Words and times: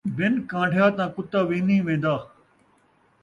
بِن 0.15 0.33
کان٘ڈھیا 0.49 0.87
تاں 0.95 1.09
کتا 1.15 1.39
وی 1.49 1.59
نہیں 1.67 1.81
وین٘دا 1.85 2.15